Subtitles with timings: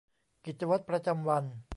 [0.45, 1.43] กิจวัตรประจำวัน